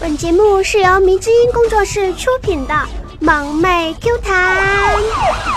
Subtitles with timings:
[0.00, 2.72] 本节目是由迷之音工作室出品的
[3.20, 4.96] 《萌妹 Q 弹》，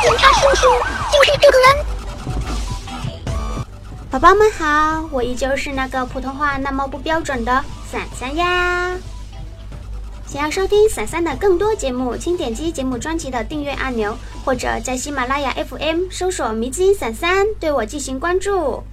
[0.01, 0.67] 警察叔叔
[1.13, 1.85] 就是这个人。
[4.11, 8.91] 宝宝们好，我依旧是那个普通话那么不标准的伞伞呀。
[10.28, 14.13] 想要收听伞伞的更多节目，请点击节目专辑的订阅按钮，
[14.44, 18.84] 或者在喜马拉雅 FM 搜索“迷之音伞伞”，对我进行关注。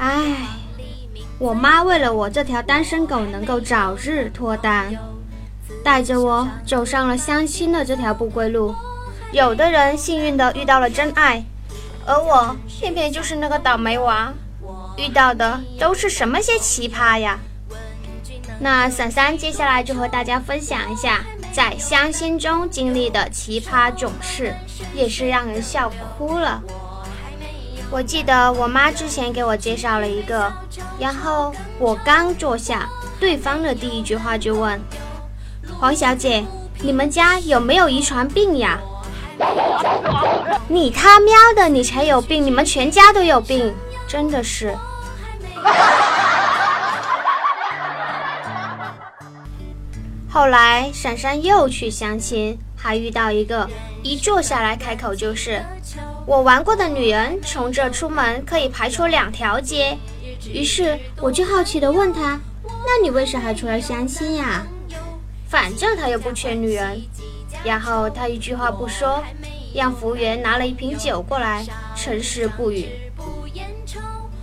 [0.00, 0.34] 唉，
[1.38, 4.96] 我妈为了我这条单身狗能够早日脱单，
[5.84, 8.74] 带着我走上了相亲的这条不归路。
[9.30, 11.44] 有的人幸运的遇到了真爱，
[12.06, 14.32] 而我偏偏就是那个倒霉娃，
[14.96, 17.38] 遇到的都是什么些奇葩呀？
[18.58, 21.20] 那伞伞接下来就和大家分享一下
[21.52, 24.54] 在相亲中经历的奇葩囧事，
[24.94, 26.62] 也是让人笑哭了。
[27.92, 30.52] 我记得我妈之前给我介绍了一个，
[30.98, 34.80] 然后我刚坐下，对方的第一句话就问
[35.78, 36.44] ：“黄小姐，
[36.82, 38.78] 你们家有没有遗传病呀？”
[40.68, 42.44] 你他喵的，你才有病！
[42.44, 43.74] 你们全家都有病，
[44.06, 44.76] 真的是。
[50.30, 53.68] 后来闪闪又去相亲，还遇到一个，
[54.04, 55.60] 一坐下来开口就是。
[56.26, 59.96] 我玩过的女人从这出门可以排出两条街，
[60.52, 64.64] 于是我就好奇地问他：“那你为啥还出来相亲呀？”
[65.48, 67.02] 反正他又不缺女人。
[67.64, 69.22] 然后他一句话不说，
[69.74, 71.66] 让服务员拿了一瓶酒过来，
[71.96, 72.88] 沉思不语。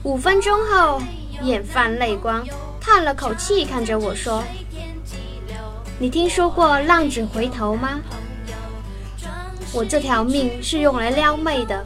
[0.03, 1.01] 五分钟后，
[1.41, 2.45] 眼泛泪光，
[2.81, 4.43] 叹了口气，看着我说
[5.97, 7.99] ：“你听说过浪子回头吗？”
[9.73, 11.83] 我这条命是用来撩妹的，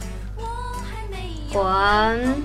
[1.52, 2.42] 滚！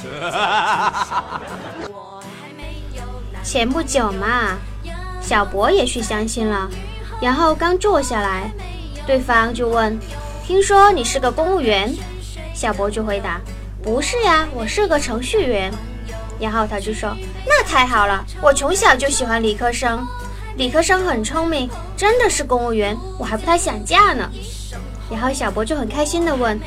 [3.44, 4.56] 前不久嘛，
[5.20, 6.68] 小博也去相亲了，
[7.20, 8.50] 然后刚坐下来，
[9.06, 9.98] 对方就问
[10.44, 11.94] ：“听说你是个公务员？”
[12.54, 13.40] 小博就回答
[13.82, 15.72] ：“不是呀，我是个程序员。”
[16.40, 20.06] 然后他就说：“那太好了，我从小就喜欢理科生。”
[20.58, 24.28] 理科生很聪明，真的是公务员，我还不太想嫁呢。
[25.08, 26.58] 然后小博就很开心的问：“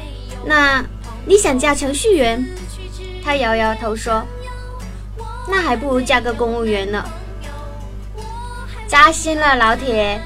[0.48, 0.82] 那
[1.26, 2.42] 你想嫁程序员？”
[3.22, 4.26] 他摇摇头说
[5.52, 7.04] ：“那还不如嫁个公务员呢。”
[8.88, 10.22] 扎心了，老铁！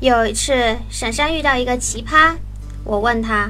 [0.00, 2.34] 有一次，闪闪遇到一个奇葩，
[2.82, 3.48] 我问他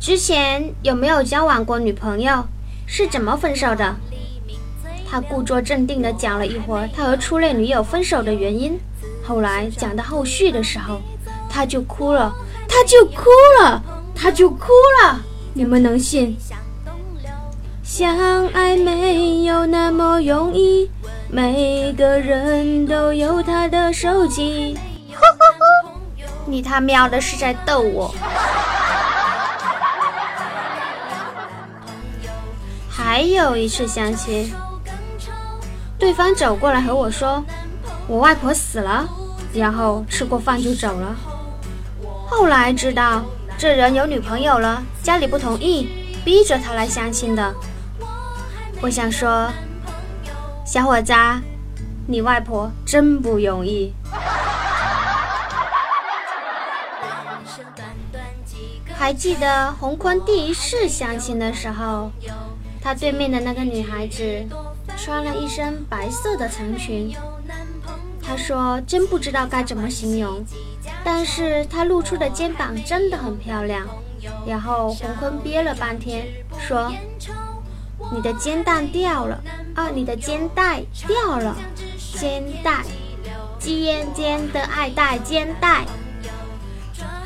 [0.00, 2.44] 之前有没有交往过女朋友。
[2.88, 3.94] 是怎么分手的？
[5.10, 8.78] 他故作镇定地讲了一会儿他和初恋女友分手的原因。
[9.22, 11.00] 后来讲到后续的时候，
[11.48, 12.34] 他就哭了，
[12.66, 13.82] 他就哭了，
[14.14, 14.72] 他就哭
[15.02, 15.20] 了。
[15.52, 16.36] 你们能信？
[17.82, 20.90] 相爱没有那么容易，
[21.30, 24.76] 每个人都有他的手机。
[26.44, 28.14] 你他喵的是在逗我！
[33.08, 34.52] 还有一次相亲，
[35.98, 37.42] 对方走过来和我说
[38.06, 39.08] ：“我外婆死了。”
[39.54, 41.16] 然后吃过饭就走了。
[42.28, 43.22] 后来知道
[43.56, 45.88] 这人有女朋友了，家里不同意，
[46.22, 47.54] 逼着他来相亲的。
[48.82, 49.48] 我想说，
[50.66, 51.14] 小伙子，
[52.06, 53.94] 你外婆真不容易。
[58.94, 62.12] 还记得洪坤第一次相亲的时候。
[62.88, 64.24] 他对面的那个女孩子
[64.96, 67.14] 穿了一身白色的长裙，
[68.22, 70.42] 他说真不知道该怎么形容，
[71.04, 73.86] 但是她露出的肩膀真的很漂亮。
[74.46, 76.28] 然后洪坤憋了半天
[76.58, 76.90] 说
[78.10, 79.38] ：“你的肩带掉了
[79.74, 81.54] 啊，你的肩带掉了，
[82.18, 82.86] 肩带，
[83.58, 85.84] 尖尖的爱戴肩带。”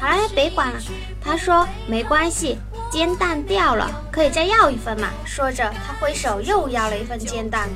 [0.00, 0.81] 好了，别管了。
[1.20, 2.58] 他说没关系。
[2.93, 5.09] 煎蛋掉了，可以再要一份嘛？
[5.25, 7.71] 说着，他挥手又要了一份煎蛋。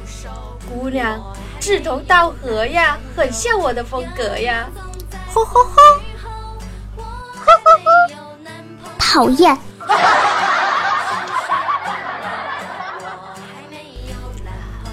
[0.69, 4.69] 姑娘，志同道合呀，很像我的风格呀。
[5.33, 5.73] 吼吼吼！
[6.99, 7.91] 吼吼吼！
[8.99, 9.57] 讨厌！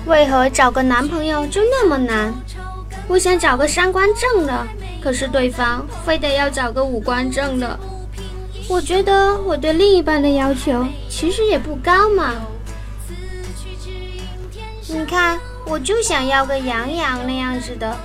[0.05, 2.33] 为何找个男朋友就那么难？
[3.09, 4.65] 我想找个三观正的，
[5.03, 7.77] 可是对方非得要找个五官正的。
[8.69, 12.33] 我觉得我对另一半的要求其实也不高嘛。
[14.87, 17.95] 你看，我就想要个杨洋那样子的，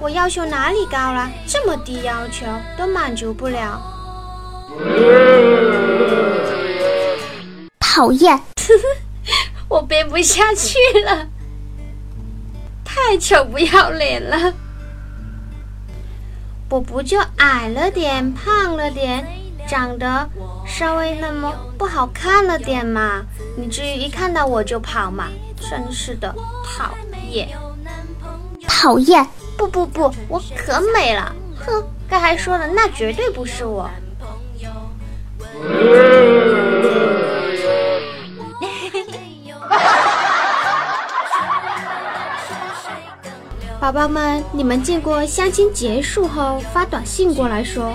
[0.00, 1.30] 我要求哪里高了？
[1.46, 2.46] 这么低要求
[2.76, 3.80] 都满足不了。
[7.78, 8.40] 讨厌！
[9.68, 11.28] 我编不下去了，
[12.84, 14.52] 太丑不要脸了。
[16.70, 19.24] 我不就矮了点，胖了点，
[19.66, 20.28] 长得
[20.66, 23.22] 稍微那么不好看了点嘛？
[23.56, 25.28] 你至于一看到我就跑嘛？
[25.58, 26.34] 真是的，
[26.64, 26.94] 讨
[27.30, 27.48] 厌！
[28.68, 29.26] 讨厌！
[29.56, 31.34] 不不不，我可美了！
[31.56, 33.88] 哼，该还说了，那绝对不是我。
[43.80, 47.92] 宝宝们，你们见过相亲结束后发短信过来说，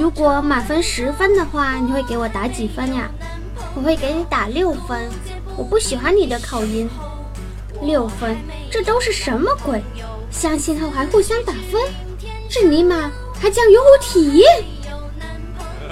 [0.00, 3.10] 如果满分十分的话，你会给我打几分呀？
[3.74, 5.10] 我会给你打六分。
[5.58, 6.88] 我不喜欢你的口音。
[7.82, 8.34] 六分，
[8.70, 9.82] 这都是什么鬼？
[10.30, 11.82] 相亲后还互相打分？
[12.48, 14.64] 这尼玛还讲用户体验？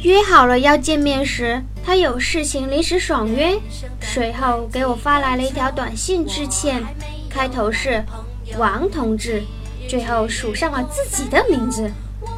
[0.00, 3.58] 约好了要见面时，他有事情临时爽约，
[4.02, 6.84] 随后给我发来了一条短信致歉，
[7.30, 8.04] 开头是
[8.58, 9.42] “王同志”，
[9.88, 11.90] 最后署上了自己的名字，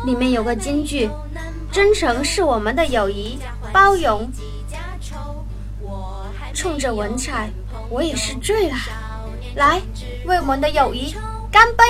[0.05, 1.08] 里面有个金句
[1.70, 3.38] ：“真诚是我们的友谊，
[3.73, 4.29] 包容。”
[6.55, 7.49] 冲着文采，
[7.88, 8.76] 我也是醉了。
[9.56, 9.81] 来，
[10.25, 11.14] 为我们的友谊
[11.50, 11.82] 干杯！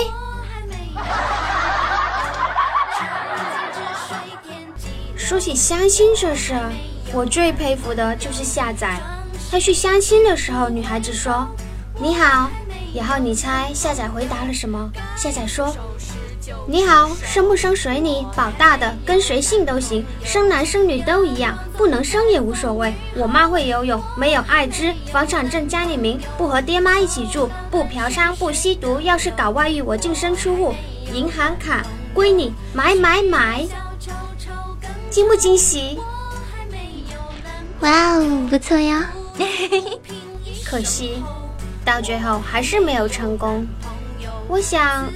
[5.17, 6.55] 说起相亲这事，
[7.13, 8.87] 我最佩服的就是夏仔。
[9.51, 11.47] 他去相亲的时候，女孩子说
[12.01, 12.51] ：“你好。”
[12.95, 14.91] 然后你猜夏仔回答了什么？
[15.17, 15.75] 夏仔说
[16.67, 22.95] ：“你好，生不生随你，保大的，跟谁姓都行，生男生女都一样，不能生也无所谓。
[23.17, 30.75] 我妈会游泳，没有艾滋，房产证加你名，不和爹妈一起住，不嫖娼，不吸毒，要是搞外遇，我净身出户，
[31.13, 33.67] 银行卡归你，买买买。”
[35.11, 35.99] 惊不惊喜？
[37.81, 39.11] 哇哦，不错呀！
[40.65, 41.23] 可惜
[41.85, 43.67] 到最后还是没有成功。
[44.49, 45.07] 我想，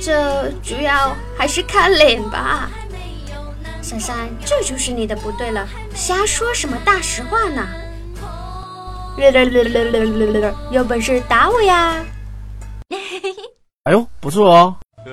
[0.00, 2.70] 这主要还是看脸吧。
[3.82, 7.66] 珊珊，这就是你的不对了，瞎说什么大实话呢？
[10.70, 12.04] 有本事打我呀！
[13.84, 14.76] 哎呦，不错哦。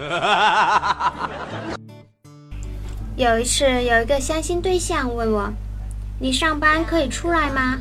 [3.18, 5.52] 有一次，有一个相亲对象问我
[6.18, 7.78] ：“你上班可以出来吗？”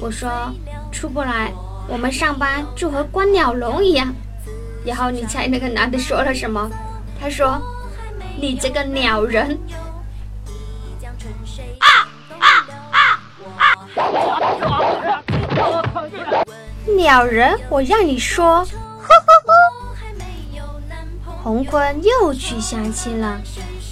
[0.00, 0.52] 我说
[0.92, 1.52] ：“出不来，
[1.88, 4.14] 我们上班就和关鸟笼一样。”
[4.84, 6.70] 然后你猜那个男的说了什么？
[7.20, 7.60] 他说
[8.40, 9.58] ：“你这个鸟人！”
[11.80, 11.86] 啊
[12.38, 12.46] 啊
[12.90, 13.18] 啊！
[16.96, 18.66] 鸟人，我让你说。
[21.42, 23.38] 洪坤又去相亲了。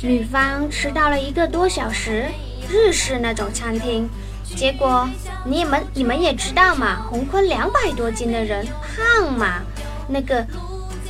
[0.02, 2.26] 女方迟到了一个多小时，
[2.68, 4.08] 日式那种餐厅。
[4.56, 5.08] 结果
[5.44, 9.60] 你们你们也知道嘛，洪坤两百多斤的人，胖嘛，
[10.08, 10.46] 那个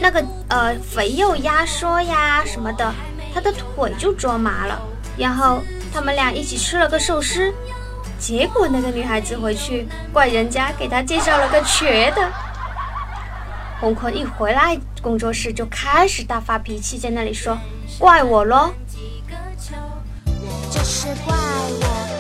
[0.01, 2.93] 那个呃肥肉压缩呀什么的，
[3.35, 4.81] 他的腿就捉麻了。
[5.17, 5.61] 然后
[5.93, 7.53] 他们俩一起吃了个寿司，
[8.19, 12.31] 结果那个女孩子回去怪人家给她介绍了个瘸的。
[13.79, 17.59] 洪坤一回来工作室就开始大发脾气，在那里说
[17.99, 18.73] 怪我咯。
[20.85, 22.12] 是怪我，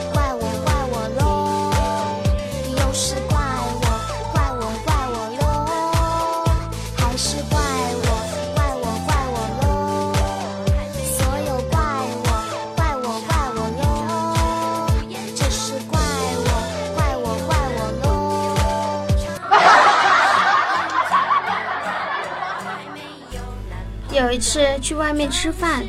[24.32, 25.84] 一次去外面吃饭。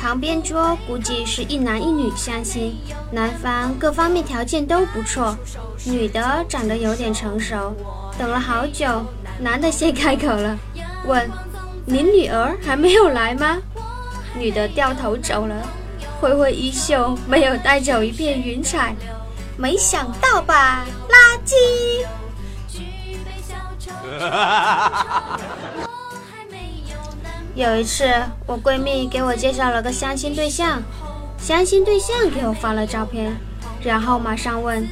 [0.00, 2.76] 旁边桌估计是一男一女相亲，
[3.12, 5.36] 男方各方面条件都不错，
[5.84, 7.72] 女的长得有点成熟。
[8.18, 9.04] 等了好久，
[9.38, 10.58] 男的先开口了，
[11.06, 11.30] 问
[11.86, 13.58] ：“您女儿还没有来吗？”
[14.36, 15.54] 女的掉头走了，
[16.20, 18.94] 挥挥衣袖，没有带走一片云彩。
[19.56, 21.54] 没想到吧，垃圾！
[27.56, 28.04] 有一次，
[28.44, 30.82] 我闺蜜给我介绍了个相亲对象，
[31.38, 33.34] 相亲对象给我发了照片，
[33.82, 34.86] 然后马上问：“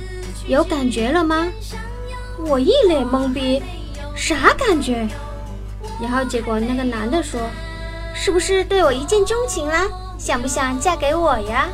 [0.49, 1.47] 有感觉了吗？”
[2.49, 3.63] 我一脸懵逼，
[4.17, 5.07] 啥感觉？
[6.01, 7.39] 然后结果那个男的说
[8.17, 9.87] ：“是不是对我一见钟情啦？
[10.17, 11.69] 想不想嫁给我呀？”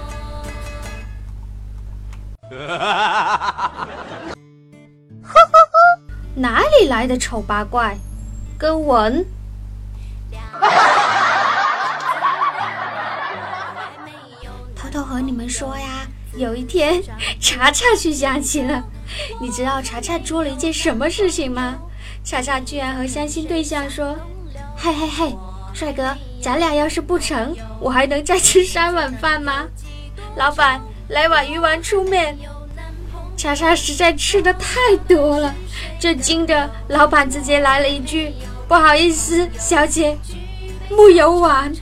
[6.34, 7.96] 哪里来的丑八怪？
[8.58, 9.24] 跟文。
[14.76, 17.02] 偷偷和你们说呀，有一天
[17.40, 18.82] 查查去相亲了。
[19.40, 21.78] 你知道查查做了一件什么事情吗？
[22.22, 24.16] 查查居然和相亲对象说
[24.76, 25.36] ：“嘿嘿嘿，
[25.72, 29.66] 帅哥，咱俩要是不成，我还能再吃三碗饭吗？”
[30.36, 32.36] 老板，来碗鱼丸粗面。
[33.36, 35.54] 查查实在吃的太多了，
[35.98, 38.32] 震惊的老板直接来了一句
[38.68, 40.16] ：“不好意思，小姐，
[40.90, 41.72] 木有碗。”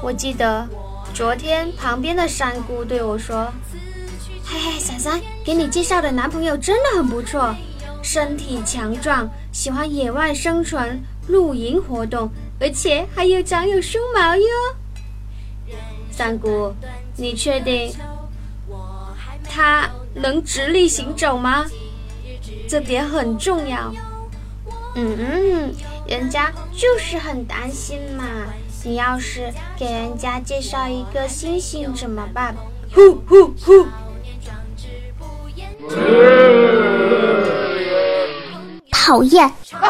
[0.00, 0.64] 我记得
[1.12, 3.52] 昨天旁边的山姑对我说
[4.46, 7.52] ：“嘿嘿，闪闪，给你介绍的男朋友真的很不错，
[8.02, 12.30] 身体强壮，喜欢野外生存、露营活动，
[12.60, 14.46] 而且还有长有胸毛哟。”
[16.10, 16.72] 三姑，
[17.16, 17.92] 你确定
[19.48, 21.66] 他能直立行走吗？
[22.68, 23.90] 这点很重要。
[24.94, 25.74] 嗯嗯，
[26.06, 28.24] 人家就是很担心嘛。
[28.84, 32.54] 你要是给人家介绍一个星星怎么办？
[32.94, 33.86] 呼呼呼！
[38.92, 39.50] 讨厌。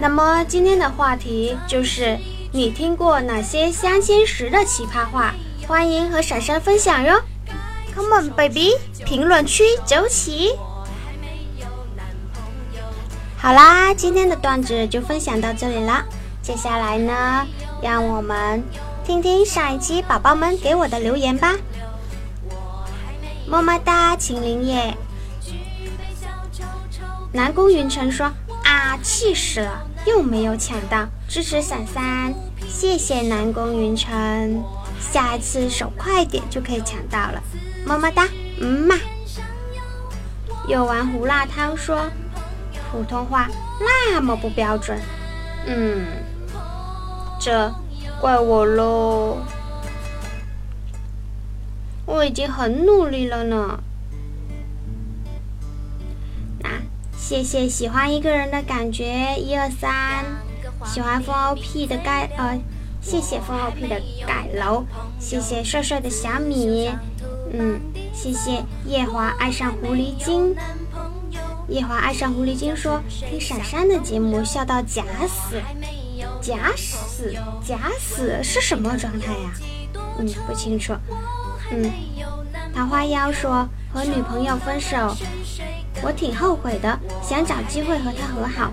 [0.00, 2.16] 那么今天的话题就是
[2.52, 5.34] 你听过哪些相亲时的奇葩话？
[5.66, 7.20] 欢迎和闪闪分享哟
[7.98, 8.74] ！Come on baby，
[9.04, 10.52] 评论区走起！
[13.36, 16.04] 好啦，今天的段子就分享到这里啦。
[16.40, 17.44] 接下来呢，
[17.82, 18.62] 让我们
[19.04, 21.56] 听听上一期宝宝们给我的留言吧。
[23.48, 24.96] 么么哒，秦林叶。
[27.32, 32.32] 南宫云晨说：“啊，气死了，又没有抢到，支持伞伞，
[32.68, 34.62] 谢谢南宫云晨，
[35.00, 37.42] 下一次手快点就可以抢到了。”
[37.86, 38.28] 么么哒，
[38.60, 38.94] 嗯嘛。
[40.66, 42.10] 有碗胡辣汤说。
[42.90, 43.46] 普通话
[43.78, 44.98] 那么不标准，
[45.66, 46.06] 嗯，
[47.38, 47.70] 这
[48.18, 49.42] 怪我喽。
[52.06, 53.78] 我已经很努力了呢。
[56.60, 56.70] 那
[57.14, 60.24] 谢谢喜欢一个人的感觉，一二三，
[60.86, 62.58] 喜欢风 OP 的盖呃，
[63.10, 64.84] 谢谢风 OP 的盖楼，
[65.18, 66.90] 谢谢帅帅的小米，
[67.54, 67.80] 嗯，
[68.12, 70.54] 谢谢夜华爱上狐狸精。
[71.68, 75.58] 夜华爱上狐狸精说：“听闪闪的节目笑到假死，
[76.42, 77.34] 假死
[77.64, 79.54] 假死是什么状态呀？
[80.18, 80.92] 嗯，不清楚。
[81.70, 81.90] 嗯，
[82.74, 85.16] 桃花妖说和女朋友分手，
[86.02, 88.70] 我挺后悔的，想找机会和她和好。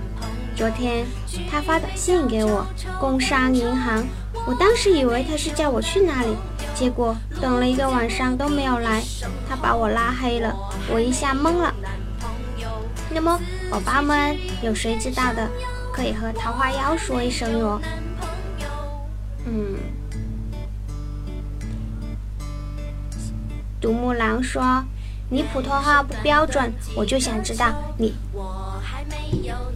[0.58, 1.06] 昨天
[1.52, 2.66] 他发短信给我，
[2.98, 4.02] 工商银行，
[4.48, 6.36] 我当时以为他是叫我去那里，
[6.76, 9.02] 结果等了一个晚上都没有来，
[9.50, 10.56] 他把我拉黑了，
[10.94, 11.74] 我一下懵了。”
[13.10, 13.40] 那么，
[13.72, 15.50] 宝宝们有谁知道的，
[15.92, 17.82] 可以和桃花妖说一声哟。
[19.46, 19.78] 嗯，
[23.80, 24.84] 独木狼说
[25.30, 28.14] ：“你普通话不标准，我就想知道你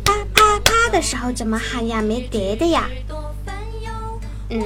[0.04, 2.02] 啪啪啪的时候怎么喊呀？
[2.02, 2.88] 没叠的呀？”
[4.50, 4.62] 嗯，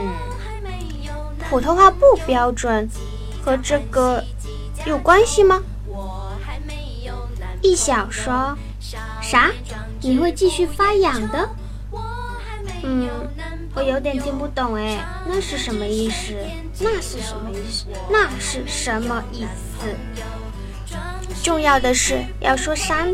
[1.49, 2.89] 普通话不标准
[3.43, 4.23] 和这个
[4.85, 5.61] 有关系吗？
[7.61, 8.57] 一小说
[9.21, 9.51] 啥？
[10.01, 11.49] 你会继续发痒的？
[12.83, 13.09] 嗯，
[13.73, 16.33] 我有点听不懂哎，那是什么意思？
[16.79, 17.85] 那是什么意思？
[18.09, 19.87] 那是什么意思？
[21.41, 23.13] 重要的是要说三，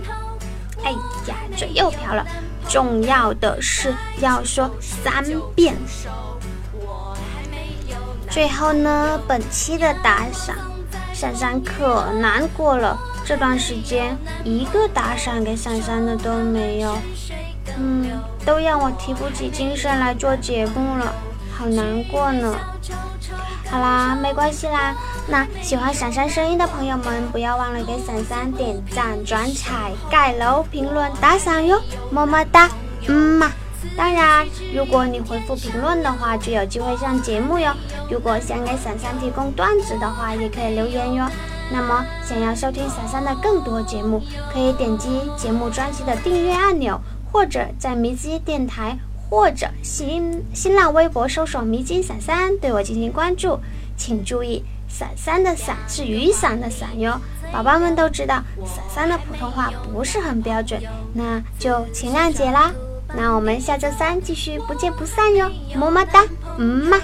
[0.83, 0.91] 哎
[1.27, 2.25] 呀，嘴又瓢了。
[2.67, 5.23] 重要的是要说三
[5.55, 5.75] 遍。
[8.39, 10.55] 最后呢，本期的打赏，
[11.13, 12.97] 珊珊可难过了。
[13.25, 16.97] 这段时间一个打赏给珊珊的都没有，
[17.77, 18.09] 嗯，
[18.45, 21.13] 都让我提不起精神来做节目了，
[21.51, 22.55] 好难过呢。
[23.69, 24.95] 好啦，没关系啦。
[25.27, 31.77] 那喜欢闪闪声音的朋友们，不要忘了给闪闪点赞、转采、盖楼、评论、打赏哟，
[32.09, 32.69] 么么哒，
[33.05, 33.51] 嗯嘛。
[33.95, 37.73] 当然，如果你回复评论的话，就有机会上节目哟。
[38.09, 41.25] 如果想给伞伞提供段子的话，也可以留言哟。
[41.71, 44.21] 那么，想要收听闪闪的更多节目，
[44.51, 46.99] 可以点击节目专辑的订阅按钮，
[47.31, 48.97] 或者在迷津电台
[49.29, 53.59] 或者新新浪微博搜索“迷津闪闪”对我进行关注。
[53.95, 57.19] 请注意，“闪闪”的“闪”是雨伞的“伞”哟。
[57.51, 60.81] 宝宝们都知道，闪闪的普通话不是很标准，
[61.13, 62.71] 那就请谅解啦。
[63.15, 66.23] 那我们下周三继续不见不散哟，么么哒，
[66.57, 66.97] 嗯嘛，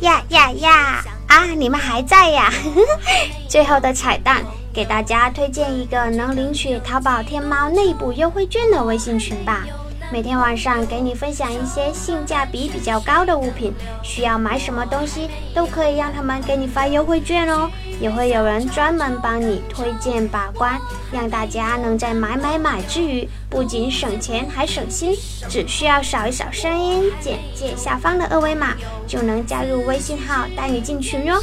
[0.00, 1.44] 呀呀呀啊！
[1.56, 2.52] 你们还在呀？
[3.48, 4.42] 最后的彩蛋，
[4.74, 9.64] 给大家推荐一个能领取淘宝天猫内部优惠券的微信群吧。
[10.12, 13.72] 每天晚上给你分享一些性价比比较高的物品，
[14.04, 17.68] 需要买什么东西都可以让他们给你发优惠券哦，
[18.00, 25.12] 也会有人专门帮你推荐把关，让大家能在买买买之余不仅省钱还省心。
[25.48, 28.74] 只需要扫一扫声音简介下方的二维码，
[29.08, 31.34] 就能加入微信号带你进群哟。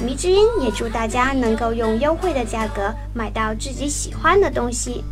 [0.00, 5.04] 迷之音也祝大家能够用优惠的价格买到自己喜欢的东西。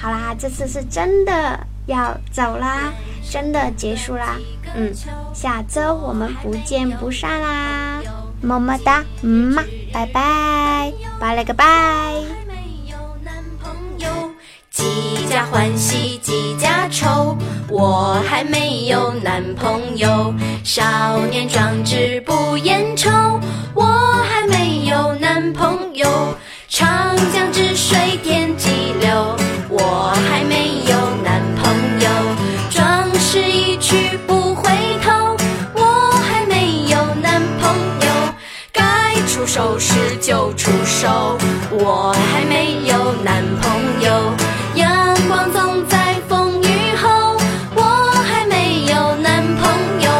[0.00, 2.92] 好啦，这次是真的要走啦，
[3.30, 4.36] 真的结束啦。
[4.74, 4.92] 嗯，
[5.34, 8.00] 下周我们不见不散啦，
[8.40, 12.22] 么么哒，嗯嘛，拜拜，拜了个拜。
[14.70, 17.36] 几家欢喜几家愁，
[17.68, 20.32] 我还没有男朋友。
[20.62, 22.17] 少年壮志
[41.90, 44.34] 我还没有男朋友，
[44.74, 47.34] 阳光总在风雨后。
[47.74, 47.82] 我
[48.28, 49.64] 还没有男朋
[50.02, 50.10] 友，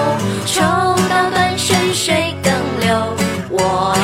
[0.46, 0.62] 抽
[1.10, 2.88] 刀断水水更流。
[3.50, 3.94] 我